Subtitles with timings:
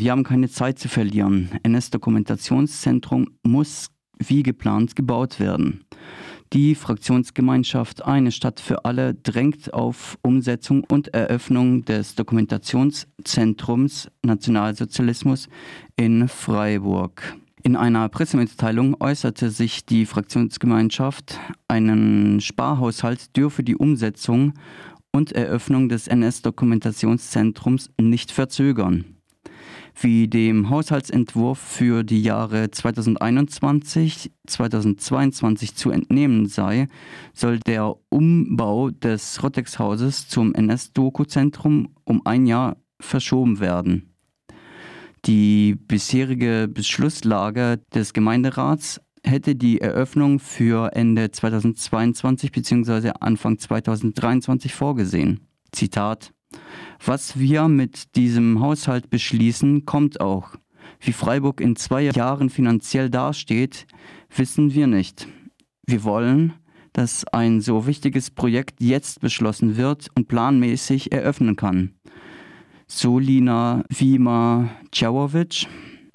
[0.00, 1.50] Wir haben keine Zeit zu verlieren.
[1.62, 3.88] NS-Dokumentationszentrum muss
[4.18, 5.84] wie geplant gebaut werden.
[6.54, 15.50] Die Fraktionsgemeinschaft Eine Stadt für alle drängt auf Umsetzung und Eröffnung des Dokumentationszentrums Nationalsozialismus
[15.96, 17.36] in Freiburg.
[17.62, 21.38] In einer Pressemitteilung äußerte sich die Fraktionsgemeinschaft,
[21.68, 24.54] einen Sparhaushalt dürfe die Umsetzung
[25.12, 29.19] und Eröffnung des NS-Dokumentationszentrums nicht verzögern.
[30.02, 36.88] Wie dem Haushaltsentwurf für die Jahre 2021, 2022 zu entnehmen sei,
[37.34, 44.14] soll der Umbau des Rottex-Hauses zum NS-Doku-Zentrum um ein Jahr verschoben werden.
[45.26, 53.10] Die bisherige Beschlusslage des Gemeinderats hätte die Eröffnung für Ende 2022 bzw.
[53.20, 55.40] Anfang 2023 vorgesehen.
[55.72, 56.32] Zitat
[57.04, 60.56] Was wir mit diesem Haushalt beschließen, kommt auch.
[61.00, 63.86] Wie Freiburg in zwei Jahren finanziell dasteht,
[64.36, 65.26] wissen wir nicht.
[65.86, 66.52] Wir wollen,
[66.92, 71.94] dass ein so wichtiges Projekt jetzt beschlossen wird und planmäßig eröffnen kann.
[72.86, 75.68] Solina Vima Czawovic,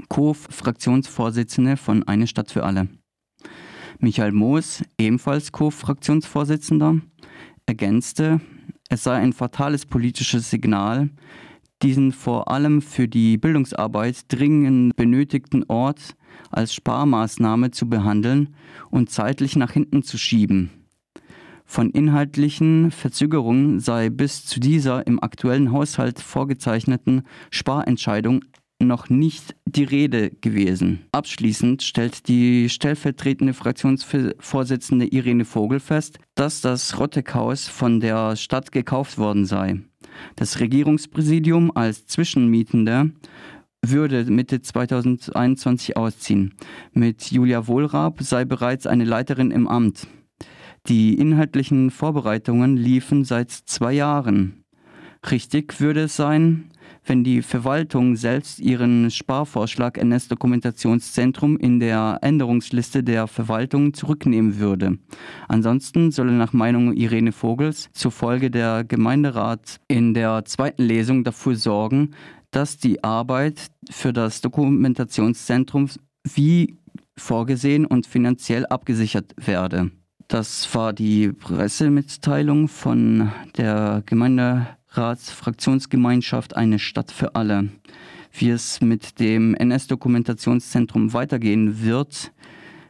[0.08, 2.90] Co-Fraktionsvorsitzende von Eine Stadt für alle.
[4.00, 7.00] Michael Moos, ebenfalls Co-Fraktionsvorsitzender,
[7.66, 8.40] ergänzte,
[8.90, 11.10] es sei ein fatales politisches Signal,
[11.82, 16.16] diesen vor allem für die Bildungsarbeit dringend benötigten Ort
[16.52, 18.56] als Sparmaßnahme zu behandeln
[18.90, 20.70] und zeitlich nach hinten zu schieben.
[21.66, 28.46] Von inhaltlichen Verzögerungen sei bis zu dieser im aktuellen Haushalt vorgezeichneten Sparentscheidung
[28.80, 31.06] noch nicht die Rede gewesen.
[31.12, 39.18] Abschließend stellt die stellvertretende Fraktionsvorsitzende Irene Vogel fest, dass das Rotteckhaus von der Stadt gekauft
[39.18, 39.82] worden sei.
[40.36, 43.10] Das Regierungspräsidium als Zwischenmietender
[43.82, 46.54] würde Mitte 2021 ausziehen.
[46.94, 50.08] Mit Julia Wohlrab sei bereits eine Leiterin im Amt.
[50.88, 54.64] Die inhaltlichen Vorbereitungen liefen seit zwei Jahren.
[55.32, 56.70] Richtig würde es sein,
[57.06, 64.98] wenn die Verwaltung selbst ihren Sparvorschlag NS-Dokumentationszentrum in der Änderungsliste der Verwaltung zurücknehmen würde.
[65.48, 72.12] Ansonsten solle nach Meinung Irene Vogels zufolge der Gemeinderat in der zweiten Lesung dafür sorgen,
[72.52, 75.90] dass die Arbeit für das Dokumentationszentrum
[76.24, 76.78] wie
[77.18, 79.92] vorgesehen und finanziell abgesichert werde.
[80.28, 84.02] Das war die Pressemitteilung von der
[84.96, 87.68] Gemeinderatsfraktionsgemeinschaft Eine Stadt für alle.
[88.32, 92.32] Wie es mit dem NS-Dokumentationszentrum weitergehen wird,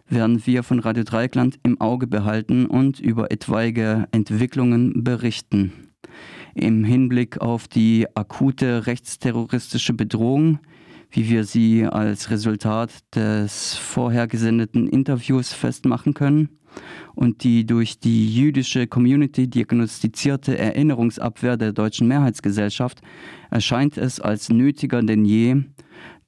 [0.07, 5.73] werden wir von Radio Dreieckland im Auge behalten und über etwaige Entwicklungen berichten.
[6.53, 10.59] Im Hinblick auf die akute rechtsterroristische Bedrohung,
[11.09, 16.49] wie wir sie als Resultat des vorher gesendeten Interviews festmachen können,
[17.15, 23.01] und die durch die jüdische Community diagnostizierte Erinnerungsabwehr der deutschen Mehrheitsgesellschaft
[23.49, 25.63] erscheint es als nötiger denn je,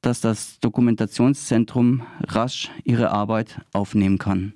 [0.01, 4.53] dass das Dokumentationszentrum rasch ihre Arbeit aufnehmen kann.